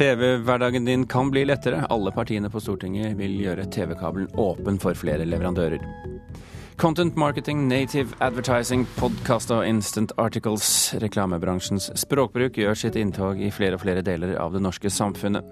[0.00, 1.82] TV-hverdagen din kan bli lettere.
[1.92, 5.82] Alle partiene på Stortinget vil gjøre TV-kabelen åpen for flere leverandører.
[6.80, 10.94] Content marketing, native advertising, podkast og instant articles.
[11.02, 15.44] Reklamebransjens språkbruk gjør sitt inntog i flere og flere deler av det norske samfunnet.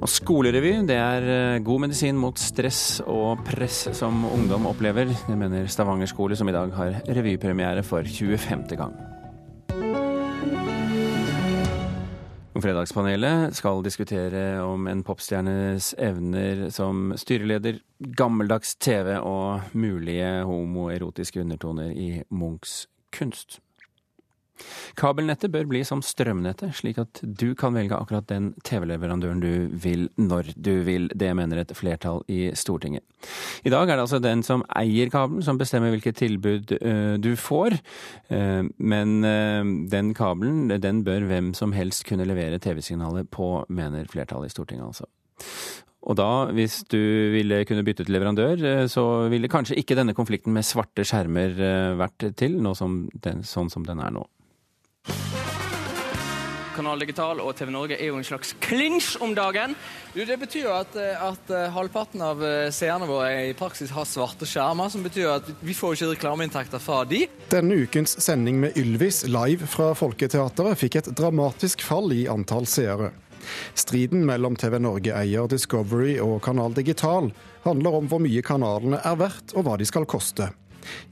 [0.00, 5.12] Og skolerevy det er eh, god medisin mot stress og press som ungdom opplever.
[5.28, 8.64] Det mener Stavanger skole, som i dag har revypremiere for 25.
[8.80, 8.96] gang.
[12.58, 17.78] Fredagspanelet skal diskutere om en popstjernes evner som styreleder,
[18.18, 23.60] gammeldags TV og mulige homoerotiske undertoner i Munchs kunst.
[24.98, 30.08] Kabelnettet bør bli som strømnettet, slik at du kan velge akkurat den TV-leverandøren du vil
[30.18, 31.08] når du vil.
[31.14, 33.04] Det mener et flertall i Stortinget.
[33.66, 37.32] I dag er det altså den som eier kabelen som bestemmer hvilket tilbud uh, du
[37.38, 37.78] får.
[38.30, 44.08] Uh, men uh, den kabelen, den bør hvem som helst kunne levere TV-signalet på, mener
[44.10, 45.08] flertallet i Stortinget altså.
[46.08, 46.98] Og da, hvis du
[47.34, 51.58] ville kunne bytte til leverandør, så ville kanskje ikke denne konflikten med svarte skjermer
[51.98, 54.22] vært til, som den, sånn som den er nå.
[56.78, 59.74] Kanal Digital og TV Norge er jo en slags klinsj om dagen.
[60.14, 63.90] Du, det betyr jo at, eh, at, eh, halvparten av eh, seerne våre i praksis
[63.94, 67.24] har svarte skjermer, som betyr at vi får ikke reklameinntekter fra de.
[67.50, 73.10] Denne ukens sending med Ylvis live fra Folketeatret fikk et dramatisk fall i antall seere.
[73.78, 77.32] Striden mellom TV Norge-eier Discovery og Kanal Digital
[77.66, 80.52] handler om hvor mye kanalene er verdt og hva de skal koste.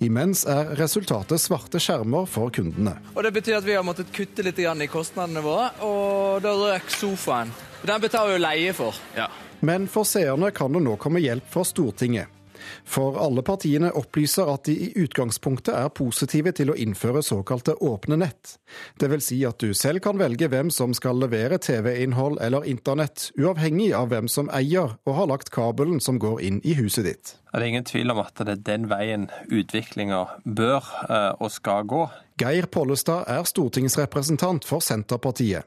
[0.05, 2.97] Imens er resultatet svarte skjermer for kundene.
[3.15, 6.91] Og Det betyr at vi har måttet kutte litt i kostnadene våre, og da røk
[6.91, 7.53] sofaen.
[7.87, 8.97] Den betaler jo leie for.
[9.17, 9.29] Ja.
[9.61, 12.36] Men for seerne kan det nå komme hjelp fra Stortinget.
[12.85, 18.21] For alle partiene opplyser at de i utgangspunktet er positive til å innføre såkalte åpne
[18.23, 18.57] nett.
[19.01, 19.27] Dvs.
[19.27, 24.13] Si at du selv kan velge hvem som skal levere TV-innhold eller internett, uavhengig av
[24.13, 27.37] hvem som eier og har lagt kabelen som går inn i huset ditt.
[27.53, 31.87] Det er ingen tvil om at det er den veien utviklinga bør eh, og skal
[31.89, 32.03] gå.
[32.37, 35.65] Geir Pollestad er stortingsrepresentant for Senterpartiet.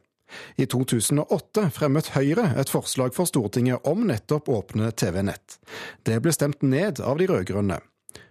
[0.57, 5.59] I 2008 fremmet Høyre et forslag for Stortinget om nettopp åpne TV-nett.
[6.05, 7.79] Det ble stemt ned av de rød-grønne.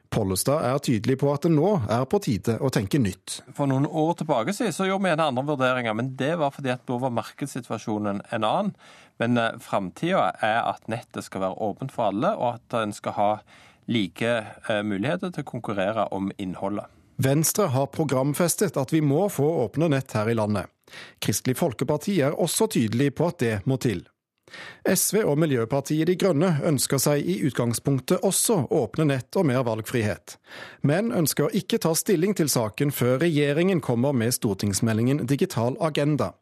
[0.09, 3.43] Pollestad er tydelig på at det nå er på tide å tenke nytt.
[3.57, 6.73] For noen år tilbake siden så gjorde vi en andre vurderinger, men det var fordi
[6.73, 8.73] at da var markedssituasjonen en annen.
[9.21, 13.17] Men eh, framtida er at nettet skal være åpent for alle, og at en skal
[13.19, 13.31] ha
[13.89, 16.89] like eh, muligheter til å konkurrere om innholdet.
[17.19, 20.71] Venstre har programfestet at vi må få åpne nett her i landet.
[21.19, 24.05] Kristelig Folkeparti er også tydelig på at det må til.
[24.89, 30.39] SV og Miljøpartiet De Grønne ønsker seg i utgangspunktet også åpne nett og mer valgfrihet,
[30.89, 36.33] men ønsker ikke ta stilling til saken før regjeringen kommer med stortingsmeldingen Digital agenda.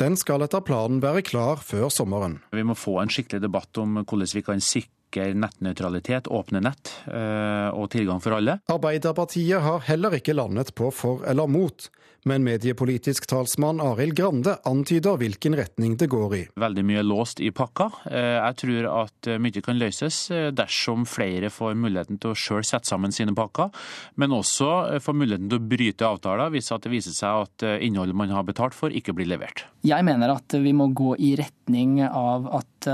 [0.00, 2.40] Den skal etter planen være klar før sommeren.
[2.52, 7.70] Vi må få en skikkelig debatt om hvordan vi kan sikre nettnøytralitet, åpne nett eh,
[7.72, 8.58] og tilgang for alle.
[8.72, 11.90] Arbeiderpartiet har heller ikke landet på for eller mot
[12.24, 16.40] men mediepolitisk talsmann Arild Grande antyder hvilken retning det går i.
[16.56, 17.90] Veldig mye er låst i pakka.
[18.08, 20.22] Eh, jeg tror at eh, mye kan løses
[20.56, 23.68] dersom flere får muligheten til å sjøl sette sammen sine pakker,
[24.16, 28.32] men også får muligheten til å bryte avtaler hvis det viser seg at innholdet man
[28.32, 29.66] har betalt for, ikke blir levert.
[29.84, 32.88] Jeg mener at vi må gå i retning av at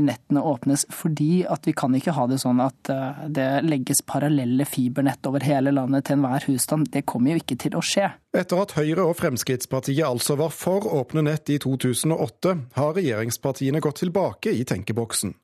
[0.00, 0.86] nettene åpnes.
[0.92, 5.44] Fordi at vi kan ikke ha det sånn at eh, det legges parallelle fibernett over
[5.44, 6.90] hele landet til enhver husstand.
[6.94, 8.12] Det kommer jo ikke til å skje.
[8.32, 14.00] Etter at Høyre og Fremskrittspartiet altså var for åpne nett i 2008, har regjeringspartiene gått
[14.04, 15.36] tilbake i tenkeboksen.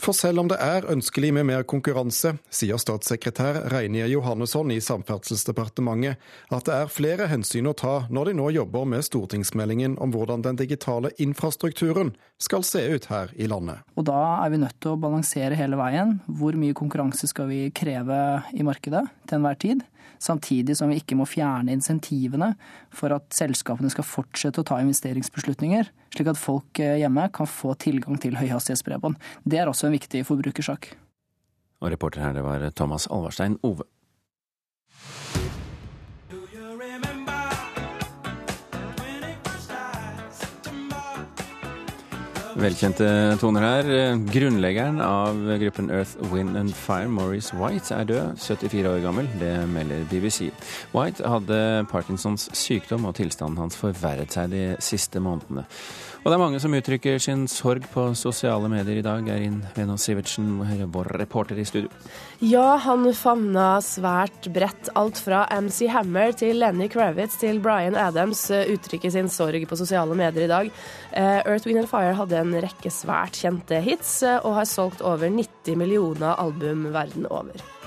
[0.00, 6.20] For selv om det er ønskelig med mer konkurranse, sier statssekretær Reinier Johannesson i Samferdselsdepartementet
[6.50, 10.44] at det er flere hensyn å ta når de nå jobber med stortingsmeldingen om hvordan
[10.46, 13.84] den digitale infrastrukturen skal se ut her i landet.
[14.00, 16.16] Og da er vi nødt til å balansere hele veien.
[16.24, 18.20] Hvor mye konkurranse skal vi kreve
[18.56, 19.86] i markedet til enhver tid?
[20.20, 22.52] samtidig som vi ikke må fjerne insentivene
[22.94, 27.74] for at selskapene skal fortsette å ta investeringsbeslutninger, slik at folk eh, hjemme kan få
[27.80, 29.16] tilgang til høyhastighetsbredbånd.
[29.44, 30.92] Det er også en viktig forbrukersak.
[31.80, 33.88] Og reporter her, det var Thomas Alvarstein Ove.
[42.60, 43.06] Velkjente
[43.40, 43.86] toner her.
[44.28, 49.30] Grunnleggeren av gruppen Earth, Wind and Fire, Maurice White, er død, 74 år gammel.
[49.40, 50.50] Det melder BBC.
[50.92, 55.64] White hadde Parkinsons sykdom, og tilstanden hans forverret seg de siste månedene.
[56.20, 59.24] Og det er mange som uttrykker sin sorg på sosiale medier i dag.
[59.32, 60.50] Eirin Venås Sivertsen,
[60.92, 61.88] vår reporter i studio.
[62.44, 64.92] Ja, han favna svært bredt.
[65.00, 70.12] Alt fra MC Hammer til Lenny Kravitz til Bryan Adams uttrykker sin sorg på sosiale
[70.18, 70.70] medier i dag.
[71.16, 75.00] Eh, Earth, Wind and Fire hadde en rekke svært kjente hits, eh, og har solgt
[75.00, 77.79] over 90 millioner album verden over.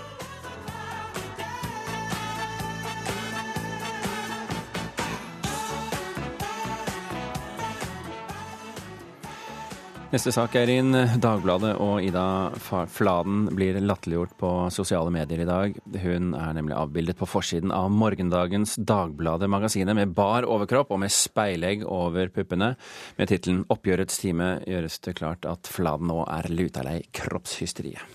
[10.13, 10.93] Neste sak er inn.
[11.17, 15.79] Dagbladet og Ida Fladen blir latterliggjort på sosiale medier i dag.
[16.03, 21.81] Hun er nemlig avbildet på forsiden av morgendagens Dagbladet-magasinet med bar overkropp og med speilegg
[21.89, 22.75] over puppene.
[23.17, 28.05] Med tittelen 'Oppgjørets time' gjøres det klart at Fladen nå er lutalei kroppshysteriet.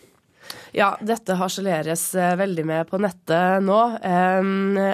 [0.79, 3.79] Ja, dette harseleres eh, veldig med på nettet nå.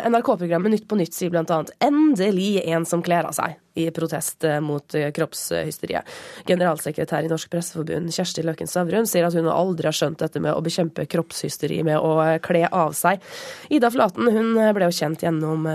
[0.09, 4.61] NRK-programmet Nytt på nytt sier bl.a.: Endelig en som kler av seg i protest eh,
[4.63, 6.07] mot eh, kroppshysteriet.
[6.47, 10.55] Generalsekretær i Norsk Presseforbund Kjersti Løken Savrun sier at hun aldri har skjønt dette med
[10.55, 13.23] å bekjempe kroppshysteri med å kle av seg.
[13.75, 15.67] Ida Flaten hun ble jo kjent gjennom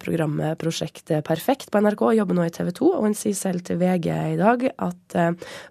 [0.00, 3.80] programmet Prosjekt Perfekt på NRK, jobber nå i TV 2, og hun sier selv til
[3.80, 5.16] VG i dag at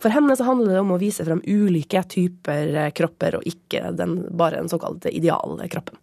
[0.01, 4.19] for henne så handler det om å vise frem ulike typer kropper, og ikke den,
[4.37, 5.97] bare den såkalte idealkroppen.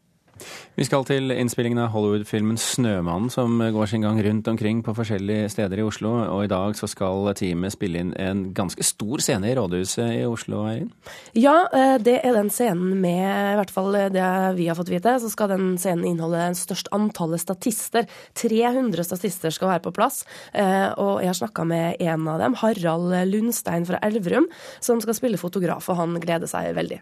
[0.74, 5.50] Vi skal til innspillingen av Hollywood-filmen 'Snømannen', som går sin gang rundt omkring på forskjellige
[5.50, 6.10] steder i Oslo.
[6.34, 10.24] Og i dag så skal teamet spille inn en ganske stor scene i Rådhuset i
[10.26, 10.90] Oslo, Eirin?
[11.34, 15.20] Ja, eh, det er den scenen med, i hvert fall det vi har fått vite,
[15.20, 18.06] så skal den scenen inneholde størst antallet statister.
[18.34, 20.24] 300 statister skal være på plass.
[20.52, 24.50] Eh, og jeg har snakka med en av dem, Harald Lundstein fra Elverum,
[24.80, 27.00] som skal spille fotograf, og han gleder seg veldig.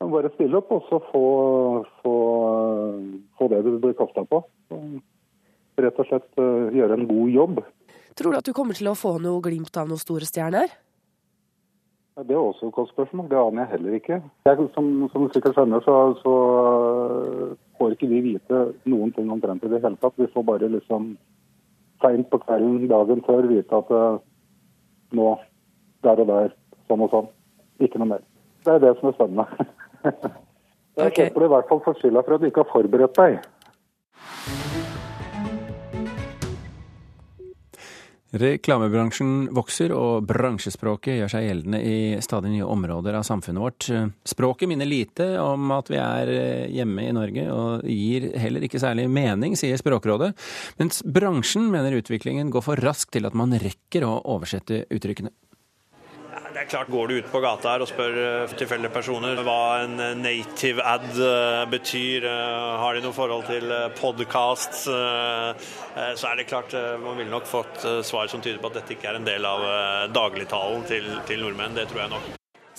[0.00, 1.24] Bare stille opp og så få,
[2.00, 2.14] få,
[3.36, 4.40] få det du blir kasta på.
[5.80, 7.58] Rett og slett uh, gjøre en god jobb.
[8.16, 10.72] Tror du at du kommer til å få noe glimt av noen store stjerner?
[12.20, 13.28] Det er også et godt spørsmål.
[13.30, 14.18] Det aner jeg heller ikke.
[14.48, 19.64] Jeg, som, som, sikkert skjønner, så, så uh, får ikke vi vite noen ting omtrent
[19.64, 20.16] i det hele tatt.
[20.20, 21.12] Vi får bare liksom
[22.00, 24.20] seint på kvelden dagen før vite at uh,
[25.16, 25.28] nå,
[26.04, 26.56] der og der,
[26.88, 27.30] sånn og sånn.
[27.84, 28.26] Ikke noe mer.
[28.64, 29.68] Det er det som er spennende.
[30.04, 31.28] Jeg okay.
[31.30, 33.40] håper du i hvert fall får skylda for at du ikke har forberedt deg.
[38.30, 43.88] Reklamebransjen vokser, og bransjespråket gjør seg gjeldende i stadig nye områder av samfunnet vårt.
[44.28, 46.30] Språket minner lite om at vi er
[46.70, 50.30] hjemme i Norge, og gir heller ikke særlig mening, sier Språkrådet.
[50.78, 55.34] Mens bransjen mener utviklingen går for raskt til at man rekker å oversette uttrykkene.
[56.50, 59.84] Det er klart, Går du ut på gata her og spør eh, tilfeldige personer hva
[59.84, 62.26] en eh, native ad eh, betyr,
[62.82, 63.70] har de noe forhold til
[64.00, 68.94] podkast, så er det klart man ville nok fått svar som tyder på at dette
[68.96, 69.62] ikke er en del av
[70.14, 71.76] dagligtalen til, til nordmenn.
[71.76, 72.30] Det tror jeg nok.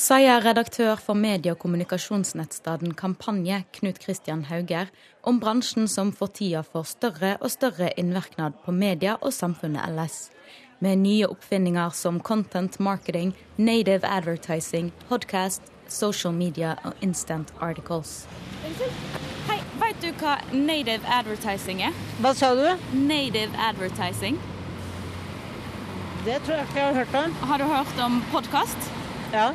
[0.02, 4.92] Sier redaktør for medie- og kommunikasjonsnettstedet Kampanje, Knut Christian Hauger,
[5.22, 10.24] om bransjen som for tida får større og større innvirknad på media og samfunnet ellers
[10.82, 18.26] med nye oppfinninger som content marketing, native advertising, podcast, social media og instant articles.
[19.48, 21.94] Hei, vet du hva native advertising er?
[22.22, 22.66] Hva sa du?
[22.98, 24.40] Native advertising.
[26.26, 27.38] Det tror jeg ikke jeg har hørt om.
[27.50, 28.92] Har du hørt om podkast?
[29.34, 29.52] Ja.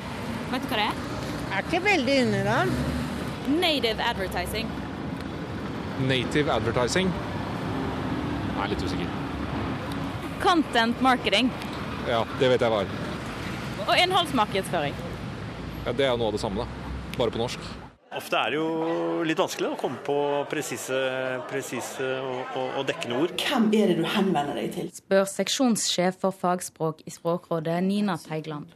[0.53, 1.05] Vet du hva det er?
[1.51, 2.63] Jeg er ikke veldig inni det.
[3.61, 4.71] Native advertising.
[6.07, 7.15] Native advertising?
[8.57, 9.26] Jeg er litt usikker.
[10.47, 11.51] Content marketing.
[12.07, 12.91] Ja, det vet jeg hva er.
[13.83, 14.95] Og innholdsmarkedsføring.
[15.87, 16.93] Ja, Det er jo noe av det samme, da.
[17.17, 17.65] Bare på norsk.
[18.15, 20.15] Ofte er det jo litt vanskelig å komme på
[20.47, 21.01] presise,
[21.51, 23.35] presise og, og, og, dekkende ord.
[23.43, 24.89] Hvem er det du henvender deg til?
[24.95, 28.71] Spør seksjonssjef for fagspråk i Språkrådet, Nina Teigland.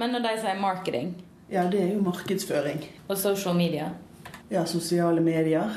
[0.00, 1.12] Men når de sier marketing?
[1.52, 2.80] Ja, det er jo markedsføring.
[3.10, 3.92] Og social media?
[4.48, 5.76] Ja, sosiale medier.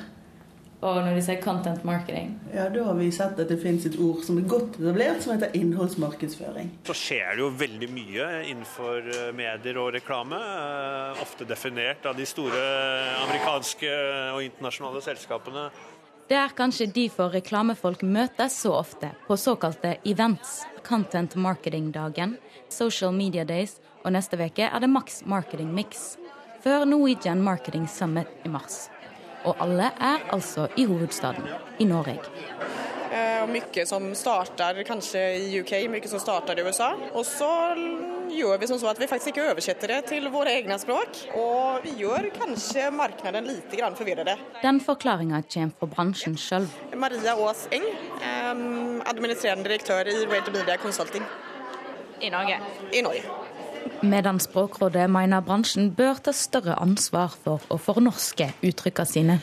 [0.88, 2.30] Og når de sier content marketing?
[2.54, 5.34] Ja, Da har vi sett at det finnes et ord som er godt etablert, som
[5.34, 6.70] heter innholdsmarkedsføring.
[6.88, 10.40] Så skjer det jo veldig mye innenfor eh, medier og reklame.
[10.40, 12.64] Eh, ofte definert av de store
[13.26, 13.92] amerikanske
[14.36, 15.68] og internasjonale selskapene.
[16.28, 20.62] Det er kanskje derfor reklamefolk møtes så ofte på såkalte events.
[20.88, 22.38] Content marketing-dagen,
[22.72, 26.16] Social Media Days, og neste uke er det Max Marketing Mix.
[26.64, 28.88] Før Norwegian Marketing Summit i mars
[29.48, 31.48] og alle er altså i hovedstaden,
[31.80, 32.20] i Norge.
[33.18, 36.90] Og mye som starter kanskje i UK, mye som starter i USA.
[37.16, 37.48] Og så
[38.28, 41.22] gjør vi som så at vi faktisk ikke oversetter det til våre egne språk.
[41.40, 44.34] Og vi gjør kanskje markedet litt forvirret.
[44.62, 46.68] Den forklaringa kommer fra bransjen sjøl.
[47.00, 47.88] Maria Aas Eng,
[49.08, 51.24] administrerende direktør i Radio Media Consulting.
[52.22, 52.60] I Norge?
[52.92, 53.47] I Norge.
[54.02, 59.38] Medan Språkrådet mener bransjen bør ta større ansvar for å fornorske uttrykkene sine.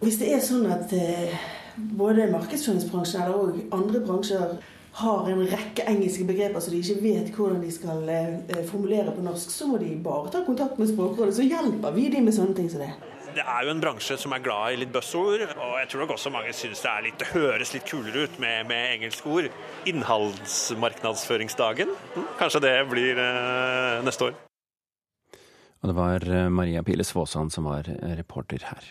[0.00, 1.34] Hvis det er sånn at eh,
[1.76, 4.54] både markedsføringsbransjen eller også andre bransjer
[5.00, 9.24] har en rekke engelske begreper som de ikke vet hvordan de skal eh, formulere på
[9.26, 12.56] norsk, så må de bare ta kontakt med Språkrådet, så hjelper vi dem med sånne
[12.56, 12.90] ting som det.
[13.30, 16.14] Det er jo en bransje som er glad i litt buzzord, og jeg tror nok
[16.16, 19.46] også mange syns det, litt, det høres litt kulere ut med, med engelske ord.
[19.88, 24.34] Innholdsmarknadsføringsdagen, hm, kanskje det blir eh, neste år.
[25.80, 27.82] Og det var eh, Maria Piles Svåsand som var
[28.20, 28.84] reporter her.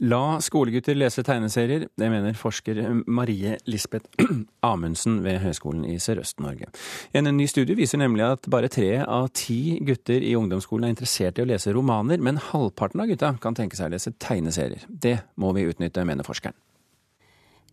[0.00, 4.08] La skolegutter lese tegneserier, det mener forsker Marie Lisbeth
[4.64, 6.70] Amundsen ved Høgskolen i Sørøst-Norge.
[7.12, 11.36] En ny studie viser nemlig at bare tre av ti gutter i ungdomsskolen er interessert
[11.36, 14.88] i å lese romaner, men halvparten av gutta kan tenke seg å lese tegneserier.
[14.88, 16.56] Det må vi utnytte, mener forskeren.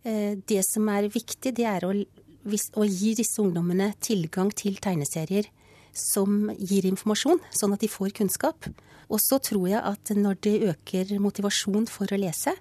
[0.04, 5.48] Eh, det som er viktig, det er å, å gi disse ungdommene tilgang til tegneserier
[5.98, 8.70] som gir informasjon, sånn at de får kunnskap.
[9.08, 12.54] Og så tror jeg at når det øker motivasjon for å lese,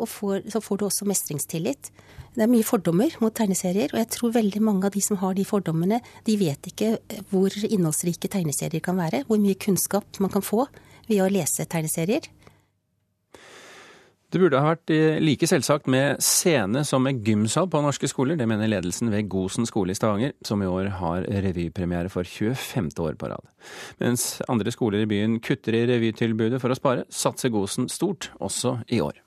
[0.00, 1.90] får, så får du også mestringstillit.
[2.32, 5.34] Det er mye fordommer mot tegneserier, og jeg tror veldig mange av de som har
[5.36, 6.94] de fordommene, de vet ikke
[7.32, 10.64] hvor innholdsrike tegneserier kan være, hvor mye kunnskap man kan få
[11.08, 12.30] ved å lese tegneserier.
[14.30, 18.38] Det burde ha vært eh, like selvsagt med scene som med gymsal på norske skoler.
[18.38, 22.92] Det mener ledelsen ved Gosen skole i Stavanger, som i år har revypremiere for 25.
[23.02, 23.48] år på rad.
[23.98, 28.78] Mens andre skoler i byen kutter i revytilbudet for å spare, satser Gosen stort også
[28.94, 29.18] i år.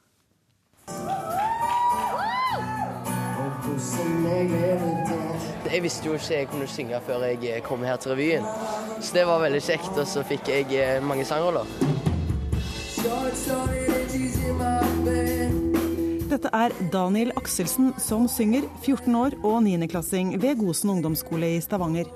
[5.73, 8.47] Jeg visste jo ikke jeg kunne synge før jeg kom her til revyen.
[9.01, 11.67] Så det var veldig kjekt, og så fikk jeg eh, mange sangroller.
[16.31, 22.07] Dette er Daniel Akselsen som synger, 14 år og 9.-klassing ved Gosen ungdomsskole i Stavanger.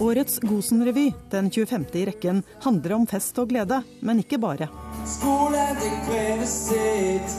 [0.00, 1.84] Årets Gosen-revy, den 25.
[2.00, 4.70] i rekken, handler om fest og glede, men ikke bare.
[5.04, 7.38] Skolen, det krever sitt.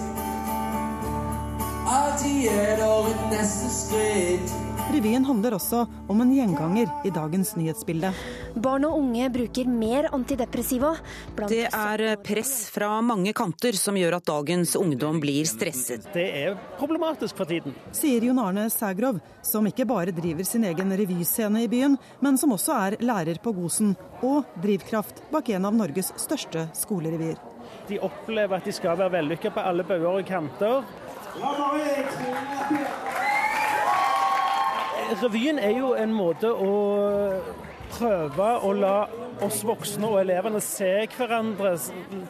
[1.98, 4.66] Alltid er det et neste skritt.
[4.88, 8.08] Revyen handler også om en gjenganger i dagens nyhetsbilde.
[8.63, 10.94] Barn og unge bruker mer antidepressiva.
[11.51, 16.08] Det er press fra mange kanter som gjør at dagens ungdom blir stresset.
[16.15, 17.75] Det er problematisk for tiden.
[17.91, 22.56] Sier Jon Arne Sægrov, som ikke bare driver sin egen revyscene i byen, men som
[22.56, 23.91] også er lærer på Gosen
[24.24, 27.36] og drivkraft bak en av Norges største skolerevyer.
[27.91, 30.88] De opplever at de skal være vellykka på alle bauger og kanter.
[31.38, 33.37] Ja,
[35.07, 36.71] Revyen er jo en måte å
[37.93, 38.95] prøve å la
[39.45, 41.75] oss voksne og elevene se hverandre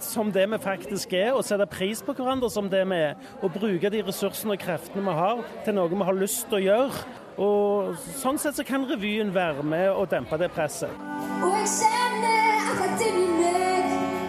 [0.04, 3.16] som det vi faktisk er, og sette pris på hverandre som det vi er.
[3.42, 6.66] Og bruke de ressursene og kreftene vi har til noe vi har lyst til å
[6.68, 7.06] gjøre.
[7.38, 10.94] Og Sånn sett så kan revyen være med og dempe det presset.
[11.42, 12.47] Og jeg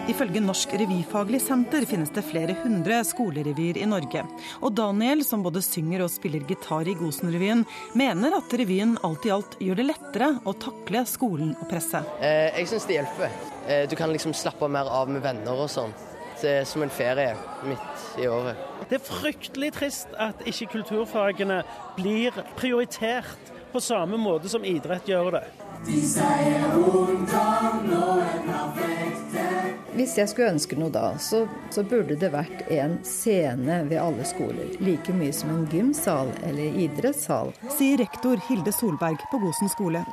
[0.09, 4.23] Ifølge Norsk revyfaglig senter finnes det flere hundre skolerevyer i Norge.
[4.65, 7.61] Og Daniel, som både synger og spiller gitar i Gosen-revyen,
[7.99, 12.09] mener at revyen alt i alt gjør det lettere å takle skolen og presset.
[12.25, 13.37] Eh, jeg syns det hjelper.
[13.67, 15.93] Eh, du kan liksom slappe mer av med venner og sånn.
[16.41, 17.35] Det er som en ferie
[17.67, 18.57] midt i året.
[18.89, 21.61] Det er fryktelig trist at ikke kulturfagene
[21.99, 25.45] blir prioritert på samme måte som idrett gjør det.
[25.85, 29.48] De sier ungdom nå er perfekte.
[29.97, 31.41] Hvis jeg skulle ønske noe da, så,
[31.73, 34.69] så, burde det vært en scene ved alle skoler.
[34.83, 37.51] Like mye som en gymsal eller idrettssal.
[37.73, 40.03] Sier rektor Hilde Solberg på Gosen skole.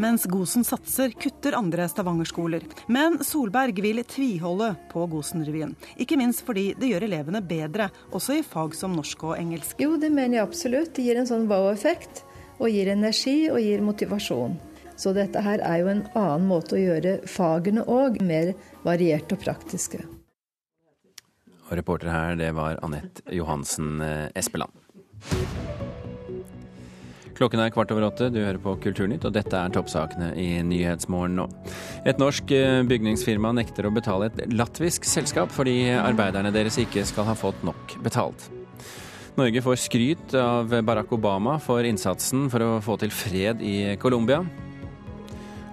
[0.00, 2.64] Mens Gosen satser, kutter andre Stavanger-skoler.
[2.88, 5.76] Men Solberg vil tviholde på Gosen-revyen.
[6.00, 9.78] Ikke minst fordi det gjør elevene bedre, også i fag som norsk og engelsk.
[9.84, 10.94] Jo, det mener jeg absolutt.
[10.96, 12.24] Det gir en sånn wow-effekt.
[12.58, 14.56] Og gir energi og gir motivasjon.
[14.96, 18.54] Så dette her er jo en annen måte å gjøre fagene òg, mer
[18.86, 20.04] varierte og praktiske.
[21.64, 24.72] Og reporter her, det var Anette Johansen eh, Espeland.
[27.34, 31.34] Klokken er kvart over åtte, du hører på Kulturnytt, og dette er toppsakene i Nyhetsmorgen
[31.40, 31.48] nå.
[32.06, 37.26] Et norsk eh, bygningsfirma nekter å betale et latvisk selskap fordi arbeiderne deres ikke skal
[37.26, 38.46] ha fått nok betalt.
[39.34, 44.44] Norge får skryt av Barack Obama for innsatsen for å få til fred i Colombia.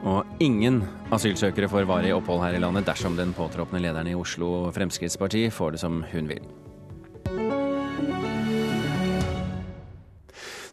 [0.02, 0.82] Og ingen
[1.14, 5.76] asylsøkere får varig opphold her i landet dersom den påtroppende lederen i Oslo Fremskrittsparti får
[5.76, 6.42] det som hun vil.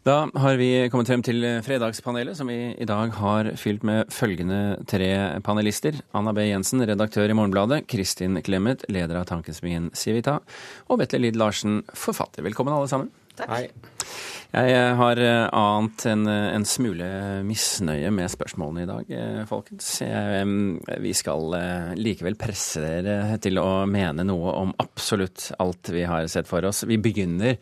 [0.07, 4.79] Da har vi kommet frem til Fredagspanelet, som vi i dag har fylt med følgende
[4.89, 5.11] tre
[5.45, 5.99] panelister.
[6.17, 6.47] Anna B.
[6.47, 7.83] Jensen, redaktør i Morgenbladet.
[7.91, 10.39] Kristin Clemet, leder av tankesmien Civita.
[10.89, 12.47] Og Vetle Lid Larsen, forfatter.
[12.47, 13.11] Velkommen alle sammen.
[13.39, 13.51] Takk.
[13.55, 13.65] Hei.
[14.49, 17.05] Jeg har annet en, en, smule
[17.45, 19.11] misnøye med spørsmålene i dag,
[19.45, 19.91] folkens.
[21.05, 21.53] Vi skal
[21.93, 26.81] likevel presse dere til å mene noe om absolutt alt vi har sett for oss.
[26.89, 27.59] Vi begynner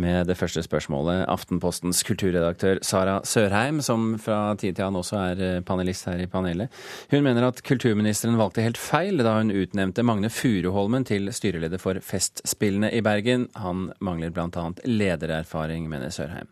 [0.00, 1.24] med det første spørsmålet.
[1.30, 6.28] Aftenpostens kulturredaktør Sara Sørheim, som fra tid til annen også er eh, panelist her i
[6.30, 6.72] panelet,
[7.12, 12.00] hun mener at kulturministeren valgte helt feil da hun utnevnte Magne Furuholmen til styreleder for
[12.04, 13.48] Festspillene i Bergen.
[13.58, 14.68] Han mangler bl.a.
[14.86, 16.50] ledererfaring, mener Sørheim.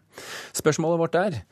[0.56, 1.42] Spørsmålet vårt er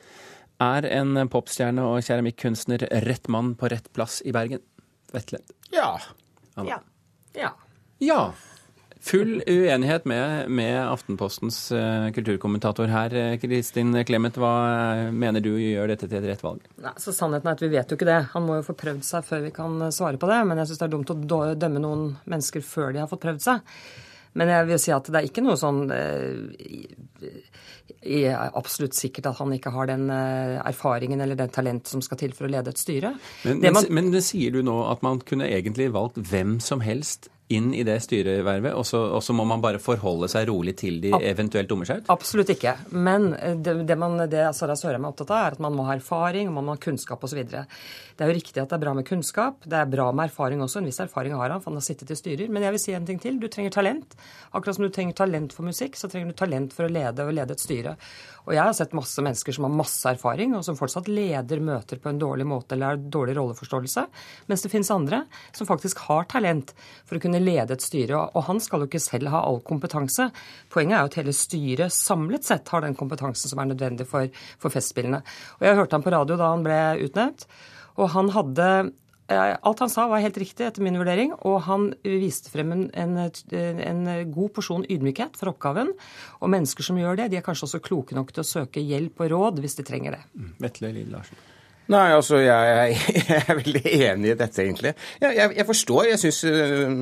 [0.63, 4.63] er en popstjerne og keramikkunstner rett mann på rett plass i Bergen?
[5.15, 5.41] Vetle?
[5.75, 5.99] Ja.
[6.57, 6.81] Ja.
[7.35, 7.51] ja.
[7.99, 8.21] ja.
[9.05, 13.15] Full uenighet med, med Aftenpostens uh, kulturkommentator her.
[13.15, 14.53] Eh, Kristin Clemet, hva
[15.13, 16.65] mener du gjør dette til et rett valg?
[16.81, 18.23] Nei, så Sannheten er at vi vet jo ikke det.
[18.33, 20.41] Han må jo få prøvd seg før vi kan svare på det.
[20.49, 21.19] Men jeg syns det er dumt å
[21.53, 23.77] dømme noen mennesker før de har fått prøvd seg.
[24.35, 26.89] Men jeg vil si at det er ikke noe sånn eh,
[28.33, 32.33] absolutt sikkert at han ikke har den eh, erfaringen eller den talent som skal til
[32.35, 33.15] for å lede et styre.
[33.45, 37.29] Men, men, man, men sier du nå at man kunne egentlig valgt hvem som helst
[37.53, 40.97] inn i det styrevervet, og så, og så, må man bare forholde seg rolig til
[41.03, 42.09] de eventuelt dummer seg ut?
[42.15, 42.73] Absolutt ikke.
[42.97, 45.99] Men det, det, man, det Sara Sørheim er opptatt av, er at man må ha
[45.99, 47.43] erfaring, og man må ha kunnskap osv.
[47.45, 49.61] Det er jo riktig at det er bra med kunnskap.
[49.69, 50.81] Det er bra med erfaring også.
[50.81, 52.53] En viss erfaring har han, for han har sittet i styrer.
[52.53, 53.37] Men jeg vil si en ting til.
[53.43, 54.17] Du trenger talent.
[54.55, 57.37] Akkurat som du trenger talent for musikk, så trenger du talent for å lede og
[57.37, 57.97] lede et styre.
[58.45, 62.01] Og jeg har sett masse mennesker som har masse erfaring, og som fortsatt leder møter
[62.01, 64.05] på en dårlig måte eller har dårlig rolleforståelse,
[64.53, 65.23] mens det finnes andre
[65.57, 66.75] som faktisk har talent
[67.09, 68.21] for å kunne lede et styre.
[68.35, 70.29] Og han skal jo ikke selv ha all kompetanse.
[70.73, 74.29] Poenget er jo at hele styret samlet sett har den kompetansen som er nødvendig for,
[74.63, 75.23] for Festspillene.
[75.61, 77.49] Og jeg hørte ham på radio da han ble utnevnt,
[77.95, 78.69] og han hadde
[79.27, 82.83] Eh, alt han sa var helt riktig etter min vurdering, og han viste frem en,
[82.93, 84.03] en, en,
[84.35, 85.95] god porsjon ydmykhet for oppgaven.
[86.45, 89.25] Og mennesker som gjør det, de er kanskje også kloke nok til å søke hjelp
[89.25, 90.23] og råd hvis de trenger det.
[90.37, 90.55] Mm.
[90.67, 91.41] Vetle Lid Larsen.
[91.93, 92.95] Nei, altså jeg,
[93.29, 94.95] jeg, er veldig enig i dette, egentlig.
[95.21, 96.07] Jeg, jeg, jeg forstår.
[96.09, 96.95] Jeg syns uh,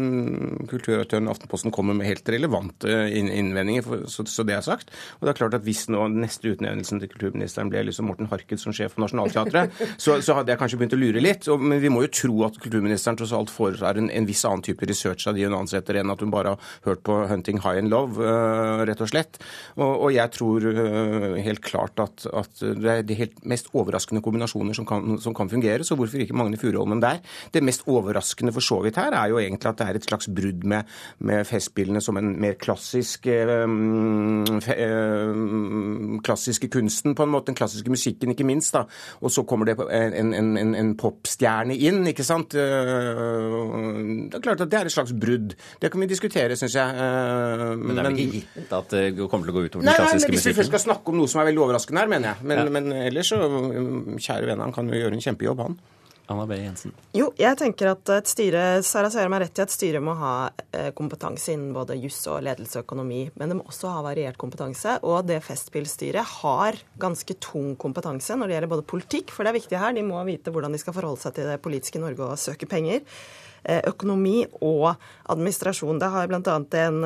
[0.71, 4.91] kulturredaktøren Aftenposten kommer med helt relevante innvendinger, for, så, så, det er sagt.
[5.21, 8.63] Og det er klart at hvis nå neste utnevnelsen til kulturministeren ble liksom Morten Harket
[8.63, 11.47] som sjef for Nationaltheatret, så, så, hadde jeg kanskje begynt å lure litt.
[11.53, 14.67] Og, men vi må jo tro at kulturministeren tross alt foretar en, en, viss annen
[14.67, 17.85] type research av de hun ansetter, enn at hun bare har hørt på 'Hunting High
[17.85, 19.39] and Love', uh, rett og slett.
[19.79, 24.25] Og, og jeg tror uh, helt klart at, at det er de helt mest overraskende
[24.25, 27.21] kombinasjoner som kan, som kan fungere, så hvorfor ikke Magne Furuholmen der?
[27.55, 30.29] Det mest overraskende for så vidt her er jo egentlig at det er et slags
[30.33, 37.51] brudd med, med Festspillene som en mer klassisk um, um, klassiske kunsten, på en måte.
[37.53, 38.73] Den klassiske musikken, ikke minst.
[38.75, 38.85] da.
[39.21, 42.53] Og så kommer det en, en, en, en popstjerne inn, ikke sant.
[42.53, 42.63] Det
[44.37, 45.55] er klart at det er et slags brudd.
[45.83, 46.89] Det kan vi diskutere, syns jeg.
[47.83, 50.13] Men det er vel ikke gitt at det kommer til å gå utover den klassiske
[50.13, 50.31] musikken?
[50.31, 52.49] Nei, hvis vi først skal snakke om noe som er veldig overraskende her, mener jeg.
[52.51, 52.73] Men, ja.
[52.77, 55.81] men ellers så, kjære venner, han kan jo gjøre en kjempejobb, han.
[56.31, 56.57] Anna B.
[56.57, 56.93] Jensen.
[57.17, 60.35] Jo, jeg tenker at et styre, Sara sier meg rett i at styret må ha
[60.97, 63.25] kompetanse innen både juss og ledelse og økonomi.
[63.37, 65.01] Men det må også ha variert kompetanse.
[65.03, 69.61] Og det Festspillstyret har ganske tung kompetanse når det gjelder både politikk, for det er
[69.61, 69.97] viktig her.
[69.99, 73.03] De må vite hvordan de skal forholde seg til det politiske Norge og søke penger
[73.63, 74.89] økonomi og
[75.31, 76.01] administrasjon.
[76.03, 76.57] Det har bl.a.
[76.83, 77.05] en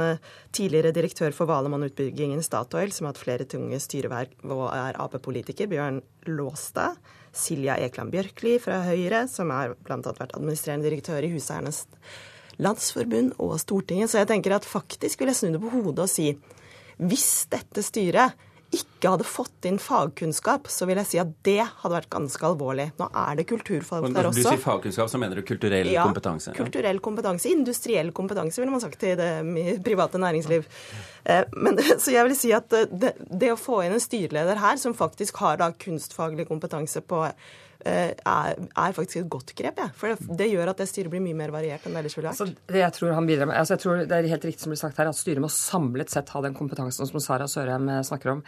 [0.56, 6.00] tidligere direktør for Valemannutbyggingen Statoil, som har hatt flere tunge styreverk og er Ap-politiker, Bjørn
[6.30, 6.96] Låstad.
[7.36, 9.98] Silja Ekland Bjørkli fra Høyre, som har bl.a.
[10.06, 11.84] vært administrerende direktør i Huseiernes
[12.62, 14.10] Landsforbund og Stortinget.
[14.12, 16.32] Så jeg tenker at faktisk vil jeg snu det på hodet og si
[16.96, 18.32] hvis dette styret
[18.74, 22.88] ikke hadde fått inn fagkunnskap, så vil jeg si at det hadde vært ganske alvorlig.
[22.98, 24.24] Nå er det kulturfag der også.
[24.24, 26.50] Når du sier fagkunnskap, så mener du kulturell ja, kompetanse?
[26.50, 27.50] Ja, kulturell kompetanse.
[27.52, 29.30] Industriell kompetanse, ville man sagt i det
[29.86, 30.66] private næringsliv.
[31.54, 34.96] Men, så jeg vil si at det, det å få inn en styreleder her som
[34.96, 37.22] faktisk har da kunstfaglig kompetanse på
[37.84, 39.80] er, er, faktisk et godt grep.
[39.82, 39.88] Ja.
[39.96, 42.30] For det, det, gjør at det styret blir mye mer variert enn det ellers ville
[42.30, 42.40] vært.
[42.40, 44.74] Altså, det jeg tror han bidrar med, altså jeg tror Det er helt riktig som
[44.74, 48.36] blir sagt her, at styret må samlet sett ha den kompetansen som Sara Sørheim snakker
[48.36, 48.42] om.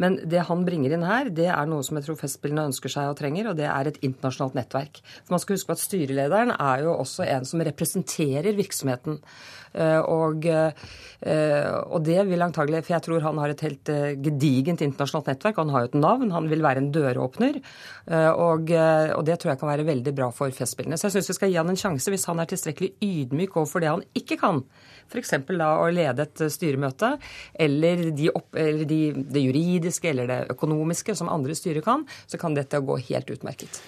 [0.00, 3.10] Men det han bringer inn her, det er noe som jeg tror Festspillene ønsker seg
[3.10, 5.02] og trenger, og det er et internasjonalt nettverk.
[5.24, 9.20] For man skal huske på at styrelederen er jo også en som representerer virksomheten.
[9.74, 13.90] Og, og, det vil antagelig For jeg tror han har et helt
[14.22, 15.58] gedigent internasjonalt nettverk.
[15.58, 17.58] Han har jo et navn, han vil være en døråpner.
[18.38, 20.98] Og eh, og det tror jeg kan være veldig bra for Festspillene.
[20.98, 23.84] Så jeg syns vi skal gi han en sjanse hvis han er tilstrekkelig ydmyk overfor
[23.84, 24.62] det han ikke kan.
[25.10, 25.34] F.eks.
[25.50, 27.14] da å lede et eh, styremøte,
[27.66, 32.40] eller, de opp, eller de, det juridiske eller det økonomiske som andre styrer kan, så
[32.40, 33.82] kan dette gå helt utmerket.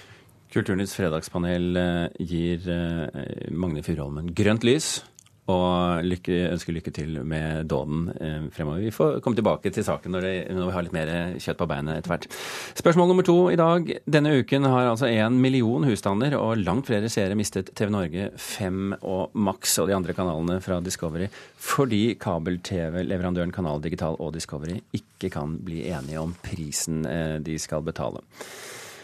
[0.54, 4.98] Kulturnytts fredagspanel eh, gir eh, Magne Furuholmen grønt lys
[5.52, 8.82] og lykke, ønsker lykke til med dåden eh, fremover.
[8.82, 11.10] Vi får komme tilbake til saken når, det, når, vi har litt mer
[11.42, 12.26] kjøtt på beinet etter hvert.
[12.78, 13.92] Spørsmål nummer to i dag.
[14.10, 18.96] Denne uken har altså en million husstander og langt flere seere mistet TV Norge 5
[19.06, 21.28] og Max og de andre kanalene fra Discovery
[21.62, 27.04] fordi kabel-TV-leverandøren Kanal Digital og Discovery ikke kan bli enige om prisen
[27.42, 28.22] de skal betale.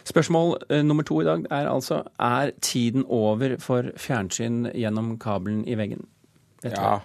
[0.06, 5.78] Spørsmål nummer to i dag er altså er tiden over for fjernsyn gjennom kabelen i
[5.78, 6.02] veggen?
[6.62, 7.02] Ja.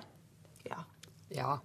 [0.63, 0.86] ja.
[1.30, 1.62] Ja.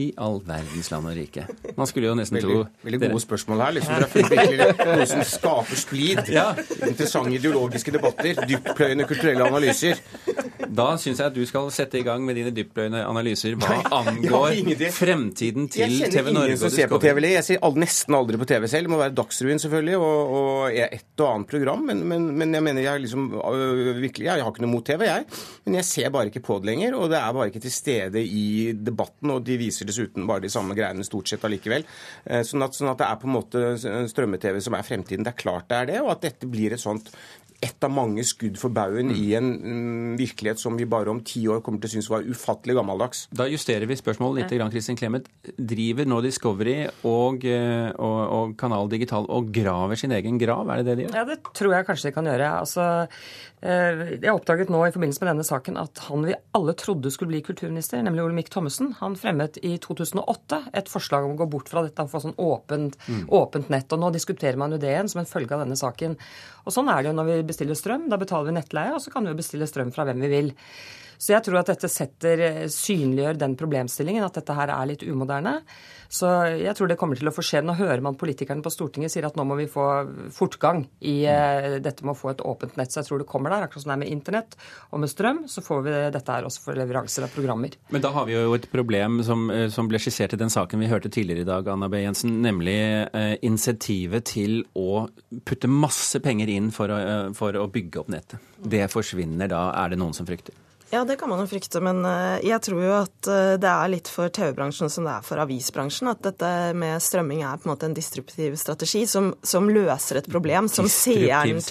[0.00, 1.44] I all verdens land og rike.
[1.76, 3.76] Man skulle jo nesten veldig, tro Veldig gode spørsmål her.
[3.78, 4.30] liksom.
[4.30, 6.22] Dere noe som skaper splid.
[6.32, 6.48] Ja.
[6.86, 8.40] Interessante ideologiske debatter.
[8.48, 10.00] Dyptpløyende kulturelle analyser.
[10.70, 14.60] Da syns jeg at du skal sette i gang med dine dyptpløyende analyser hva angår
[14.60, 17.00] fremtiden til fremtiden til Jeg kjenner ingen som ser på.
[17.02, 17.22] TV.
[17.32, 18.86] Jeg ser nesten aldri på TV selv.
[18.88, 21.82] Det må være Dagsrevyen selvfølgelig, og, og et og annet program.
[21.90, 25.04] Men, men, men jeg mener jeg liksom øh, virkelig, jeg har ikke noe mot TV,
[25.08, 25.26] jeg.
[25.66, 26.96] Men jeg ser bare ikke på det lenger.
[27.00, 29.34] Og det er bare ikke til stede i debatten.
[29.34, 31.84] Og de viser dessuten bare de samme greiene stort sett allikevel.
[32.24, 33.64] Eh, Sånn at, sånn at det er på en måte
[34.14, 35.26] strømme-TV som er fremtiden.
[35.26, 36.00] Det er klart det er det.
[36.04, 37.10] Og at dette blir et sånt
[37.60, 41.42] ett av mange skudd for baugen i en mm, virkelighet som vi bare om ti
[41.50, 43.26] år kommer til å synes var ufattelig gammeldags.
[43.36, 44.54] Da justerer vi spørsmålet litt.
[44.56, 45.28] Grann, Kristin Clemet.
[45.56, 50.72] Driver nå Discovery og, eh, og, og Kanal Digital og graver sin egen grav?
[50.72, 51.18] Er det det de gjør?
[51.20, 52.48] Ja, det tror jeg kanskje de kan gjøre.
[52.62, 52.86] Altså,
[53.60, 57.34] eh, jeg oppdaget nå i forbindelse med denne saken at han vi alle trodde skulle
[57.34, 61.68] bli kulturminister, nemlig Olemic Thommessen, han fremmet i 2008 et forslag om å gå bort
[61.72, 62.96] fra dette og få sånn åpent,
[63.28, 63.92] åpent nett.
[63.92, 66.16] Og nå diskuterer man jo det igjen som en følge av denne saken.
[66.64, 68.08] Og sånn er det jo når vi bestiller strøm.
[68.10, 70.52] Da betaler vi nettleie, og så kan vi bestille strøm fra hvem vi vil.
[71.20, 75.58] Så jeg tror at dette setter, synliggjør den problemstillingen, at dette her er litt umoderne.
[76.10, 76.26] Så
[76.58, 77.60] jeg tror det kommer til å få skje.
[77.62, 79.84] Nå hører man politikerne på Stortinget sier at nå må vi få
[80.34, 82.90] fortgang i eh, dette med å få et åpent nett.
[82.90, 83.68] Så jeg tror det kommer der.
[83.68, 84.56] Akkurat som det er med internett
[84.90, 87.76] og med strøm, så får vi dette her også for leveranser av programmer.
[87.94, 90.82] Men da har vi jo et problem som, eh, som ble skissert i den saken
[90.82, 92.00] vi hørte tidligere i dag, Anna B.
[92.00, 95.04] Jensen, nemlig eh, insentivet til å
[95.44, 98.50] putte masse penger inn for å, eh, for å bygge opp nettet.
[98.60, 100.56] Det forsvinner da, er det noen som frykter.
[100.90, 103.92] Ja, det kan man jo frykte, men eh, jeg tror jo at eh, det er
[103.92, 106.10] litt for TV-bransjen som det er for avisbransjen.
[106.10, 110.30] At dette med strømming er på en måte en distruptiv strategi som, som løser et
[110.30, 111.62] problem som seeren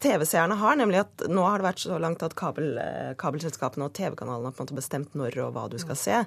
[0.00, 3.94] TV-seerne har, nemlig at nå har det vært så langt at kabel, eh, kabelselskapene og
[3.96, 6.18] TV-kanalene har på en måte bestemt når og hva du skal se.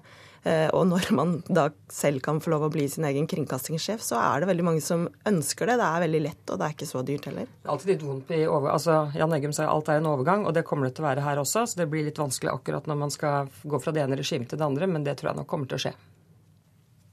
[0.43, 4.17] Eh, Og når man da selv kan få lov å bli sin egen kringkastingssjef, så
[4.19, 5.77] er det veldig mange som ønsker det.
[5.79, 7.47] Det er veldig lett, og det er ikke så dyrt heller.
[7.47, 8.73] Det er alltid litt vondt i over...
[8.73, 11.23] Altså, Jan Eggum sa alt er en overgang, og det kommer det til å være
[11.23, 11.63] her også.
[11.71, 14.59] Så det blir litt vanskelig akkurat når man skal gå fra det ene regimet til
[14.59, 15.93] det andre, men det tror jeg nok kommer til å skje.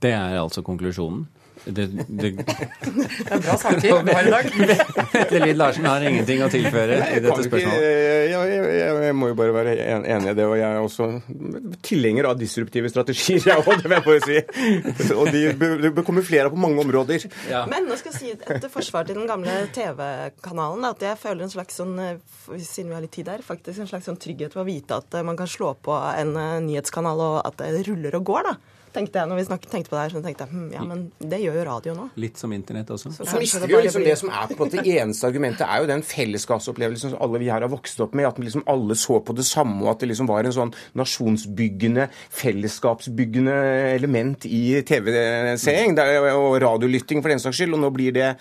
[0.01, 1.29] Det er altså konklusjonen.
[1.65, 4.47] Det, det, Det er bra saker vi har i dag.
[5.15, 7.85] Vetle Lid Larsen har ingenting å tilføre i dette spørsmålet.
[7.85, 10.47] jeg, jeg, jeg, jeg må jo bare være enig i det.
[10.47, 11.11] Og jeg er også
[11.87, 15.13] tilhenger av disruptive strategier, jeg òg, det vil jeg bare si.
[15.17, 15.45] Og de
[15.91, 17.29] bør komme flere på mange områder.
[17.71, 21.53] Men nå skal jeg si etter forsvar til den gamle TV-kanalen at jeg føler en
[21.53, 21.97] slags sånn,
[22.57, 25.21] siden vi har litt tid der, faktisk en slags sånn trygghet ved å vite at
[25.27, 28.80] man kan slå på en eh, nyhetskanal, og at det ruller og går, da.
[28.91, 31.03] Tenkte jeg når vi snakket, tenkte på det her, så tenkte jeg hm, ja, men
[31.31, 32.07] det gjør jo radio nå.
[32.21, 33.13] Litt som internett også.
[33.15, 35.91] Så mister vi jo liksom det som er på en måte eneste argumentet, er jo
[35.91, 38.27] den fellesskapsopplevelsen som alle vi her har vokst opp med.
[38.27, 42.09] At liksom alle så på det samme, og at det liksom var en sånn nasjonsbyggende,
[42.41, 43.57] fellesskapsbyggende
[43.95, 47.77] element i TV-seing og radiolytting for den saks skyld.
[47.79, 48.33] Og nå blir det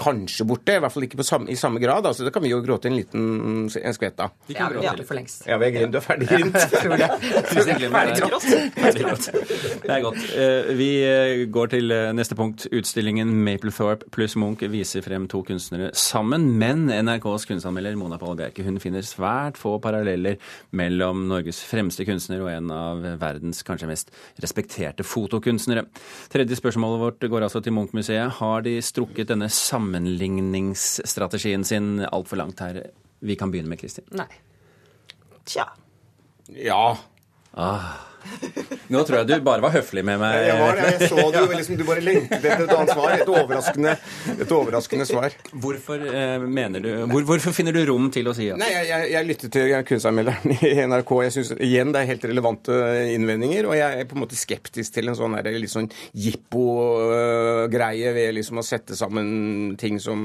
[0.00, 2.08] kanskje borte, i hvert fall ikke på samme, i samme grad.
[2.08, 4.32] Altså, det kan vi jo gråte en liten en skvett av.
[4.48, 5.44] Vi kan Ja, gråte ja, for lengst.
[5.48, 5.92] Ja, vi er grint.
[5.92, 6.56] Du er ferdig grint.
[6.72, 7.08] Tror det.
[7.52, 7.92] Kristin
[9.82, 10.18] Det er godt.
[10.38, 12.66] Eh, Vi eh, går til eh, neste punkt.
[12.72, 18.64] Utstillingen Maplethorpe pluss Munch viser frem to kunstnere sammen, men NRKs kunstanmelder Mona Pahl Bjerke
[18.66, 20.36] hun finner svært få paralleller
[20.76, 24.08] mellom Norges fremste kunstner og en av verdens kanskje mest
[24.42, 25.82] respekterte fotokunstnere.
[26.32, 28.28] Tredje spørsmålet vårt går altså til Munch-museet.
[28.38, 32.74] Har de strukket denne sammenligningsstrategien sin altfor langt her?
[33.22, 34.06] Vi kan begynne med Kristin.
[34.18, 34.30] Nei.
[35.46, 35.64] Tja.
[36.54, 36.96] Ja.
[37.54, 37.80] Ah,
[38.92, 40.36] Nå tror jeg du bare var høflig med meg.
[40.46, 43.14] Jeg var det, jeg så det jo, liksom, du bare lengtet etter et annet svar.
[43.16, 43.94] Et overraskende,
[44.34, 45.36] et overraskende svar.
[45.64, 48.88] Hvorfor eh, mener du hvor, Hvorfor finner du rom til å si at Nei, jeg,
[48.90, 51.14] jeg, jeg lyttet til kunstanmelderen i NRK.
[51.26, 52.78] Jeg syns igjen det er helt relevante
[53.14, 53.70] innvendinger.
[53.70, 55.88] Og jeg er på en måte skeptisk til en sånn her, litt sånn
[56.26, 60.20] jippo-greie ved liksom å sette sammen ting som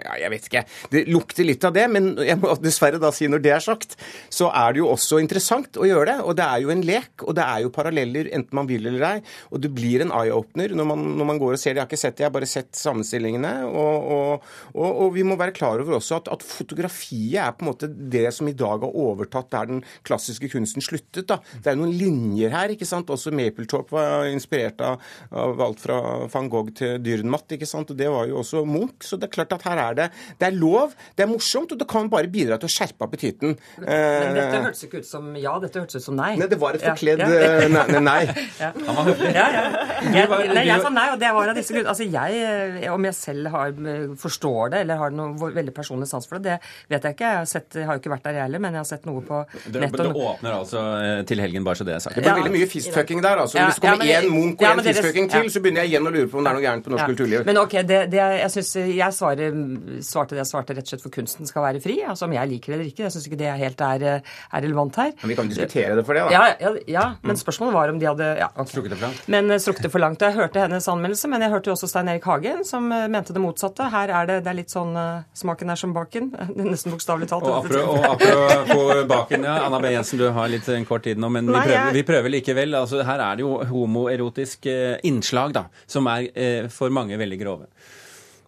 [0.00, 0.64] Ja, jeg vet ikke.
[0.92, 3.96] Det lukter litt av det, men jeg må dessverre da si når det er sagt,
[4.32, 6.18] så er det jo også interessant å gjøre det.
[6.24, 9.06] Og det er jo en lek, og det er jo paralleller enten man vil eller
[9.08, 9.22] ei.
[9.54, 11.80] Og det blir en eye-opener når, når, man går og ser det.
[11.80, 13.52] Jeg har ikke sett det, jeg har bare sett sammenstillingene.
[13.68, 17.64] Og, og, og, og vi må være klar over også at, at, fotografiet er på
[17.64, 21.26] en måte det som i dag har overtatt der den klassiske kunsten sluttet.
[21.30, 21.40] da.
[21.64, 23.10] Det er noen linjer her, ikke sant.
[23.12, 25.02] Også Mapletop var inspirert av,
[25.34, 26.00] av alt fra
[26.32, 27.92] van Gogh til Dürrenmatt, ikke sant.
[27.92, 29.08] Og det var jo også Munch.
[29.08, 31.80] Så det er klart at her er det Det er lov, det er morsomt, og
[31.80, 33.56] det kan bare bidra til å skjerpe appetitten.
[33.80, 36.34] Men dette hørtes ikke ut som ja, dette hørtes ut som nei.
[36.40, 37.28] Nei, det var et ja.
[37.28, 38.00] Eh, nei.
[38.04, 38.20] nei.
[38.62, 38.70] ja.
[38.86, 39.32] Han var høflig.
[39.34, 39.64] Ja, ja.
[40.04, 41.92] Jeg, nei, jeg sa nei, og det var av disse grunnene.
[41.94, 46.08] Altså, jeg, eh, om jeg selv har, eh, forstår det eller har noe veldig personlig
[46.10, 47.32] sans for det, det vet jeg ikke.
[47.34, 49.08] Jeg har, sett, jeg har jo ikke vært der, jeg heller, men jeg har sett
[49.10, 49.98] noe på nett.
[49.98, 50.84] Det, åpner altså
[51.26, 52.18] til helgen, bare så det er sagt.
[52.18, 53.58] Det blir veldig mye fistfucking der, altså.
[53.58, 56.30] Hvis det kommer én Munch og én fistfucking til, så begynner jeg igjen å lure
[56.30, 57.44] på om det er noe gærent på norsk kulturliv.
[57.48, 59.58] Men ok, det, det, jeg synes, jeg svarer,
[60.04, 61.98] svarte det jeg svarte rett og slett for kunsten skal være fri.
[62.04, 63.06] altså Om jeg liker det eller ikke.
[63.06, 65.12] Jeg syns ikke det helt er, er relevant her.
[65.22, 66.34] Men vi kan diskutere det for det, da.
[66.34, 69.28] Ja, ja, ja men spørsmålet var om de hadde ja, strukket det for langt.
[69.30, 70.22] Men strukket det for langt.
[70.24, 73.42] Jeg hørte hennes anmeldelse, men jeg hørte jo også Stein Erik Hagen, som mente det
[73.42, 73.88] motsatte.
[73.92, 74.92] Her er det, det er litt sånn
[75.34, 76.30] Smaken er som baken.
[76.58, 77.48] Nesten bokstavelig talt.
[77.48, 79.58] Og apropos baken, ja.
[79.66, 79.92] Anna B.
[79.94, 82.78] Jensen, du har litt en kort tid nå, men vi prøver, vi prøver likevel.
[82.78, 84.70] Altså, her er det jo homoerotisk
[85.04, 87.68] innslag, da, som er for mange veldig grove.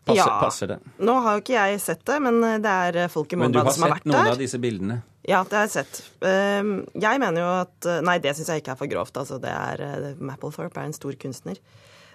[0.06, 0.38] Passer, ja.
[0.38, 0.78] passer det?
[1.02, 3.96] Nå har jo ikke jeg sett det, men det er folk i Målbladet som har
[3.96, 4.12] vært der.
[4.12, 4.98] Men du har sett noen av disse bildene?
[5.26, 5.98] Ja, det har jeg sett.
[6.22, 9.16] Jeg mener jo at Nei, det syns jeg ikke er for grovt.
[9.18, 11.58] Altså, det er Mapplethorpe er en stor kunstner.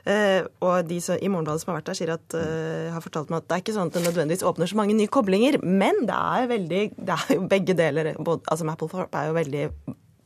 [0.02, 3.30] Uh, og de som, i Morgenbladet som har vært der, sier at, uh, har fortalt
[3.30, 6.08] meg at det er ikke sånn at det nødvendigvis åpner så mange nye koblinger, men
[6.10, 8.14] det er veldig det er jo begge deler.
[8.18, 9.68] Både, altså Mapplethorpe er jo veldig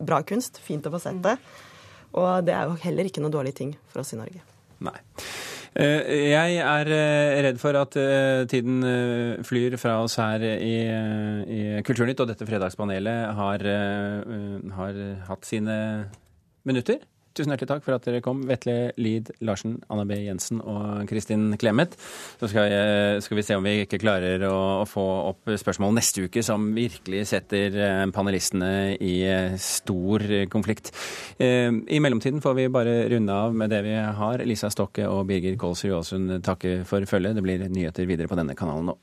[0.05, 0.61] bra kunst.
[0.63, 1.35] Fint å få sett det.
[2.15, 4.39] Og det er jo heller ikke noe dårlig ting for oss i Norge.
[4.85, 4.95] Nei.
[5.75, 6.89] Jeg er
[7.43, 7.97] redd for at
[8.47, 8.77] tiden
[9.43, 10.75] flyr fra oss her i,
[11.51, 13.65] i Kulturnytt, og dette fredagspanelet har,
[14.77, 15.75] har hatt sine
[16.63, 17.03] minutter.
[17.35, 20.15] Tusen hjertelig takk for at dere kom, Vetle Lid Larsen, Anna B.
[20.23, 21.97] Jensen og Kristin Clemet.
[22.39, 25.97] Så skal, jeg, skal, vi se om vi ikke klarer å, å, få opp spørsmål
[25.97, 27.75] neste uke som virkelig setter
[28.15, 29.17] panelistene i
[29.59, 30.93] stor konflikt.
[31.35, 34.45] I mellomtiden får vi bare runde av med det vi har.
[34.47, 37.35] Lisa Stokke og Birger Kolsrud Aasund takker for følget.
[37.35, 38.97] Det blir nyheter videre på denne kanalen nå.